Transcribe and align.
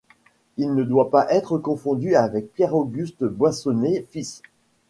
Il 0.57 0.73
ne 0.73 0.83
doit 0.83 1.11
pas 1.11 1.31
être 1.31 1.59
confondu 1.59 2.15
avec 2.15 2.51
Pierre-Auguste 2.53 3.23
Boissonneau, 3.23 4.01
fils. 4.09 4.41